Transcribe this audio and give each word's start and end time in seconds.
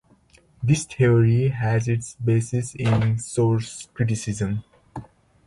This 0.63 0.85
theory 0.85 1.49
has 1.49 1.87
its 1.87 2.15
basis 2.15 2.73
in 2.73 3.19
source 3.19 3.87
criticism. 3.93 4.63